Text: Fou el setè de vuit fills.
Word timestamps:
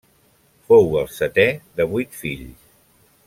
Fou 0.71 0.89
el 1.01 1.11
setè 1.17 1.45
de 1.81 1.87
vuit 1.93 2.17
fills. 2.25 2.65